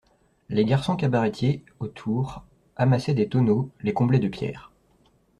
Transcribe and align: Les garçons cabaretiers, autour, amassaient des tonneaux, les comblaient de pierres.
Les 0.49 0.65
garçons 0.65 0.95
cabaretiers, 0.95 1.63
autour, 1.79 2.43
amassaient 2.75 3.13
des 3.13 3.29
tonneaux, 3.29 3.69
les 3.81 3.93
comblaient 3.93 4.17
de 4.17 4.29
pierres. 4.29 4.71